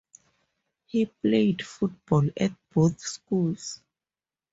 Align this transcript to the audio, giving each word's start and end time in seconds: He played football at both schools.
He 0.87 1.05
played 1.05 1.61
football 1.63 2.27
at 2.35 2.53
both 2.73 2.99
schools. 2.99 3.83